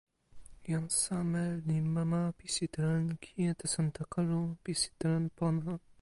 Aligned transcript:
jan 0.69 0.85
Same 1.01 1.43
li 1.67 1.77
mama 1.95 2.21
pi 2.37 2.47
sitelen 2.55 3.05
"kijetesantakalu" 3.23 4.41
pi 4.63 4.71
sitelen 4.81 5.25
pona. 5.37 5.73